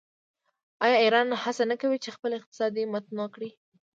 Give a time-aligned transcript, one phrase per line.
[0.85, 3.49] آیا ایران هڅه نه کوي چې خپل اقتصاد متنوع کړي؟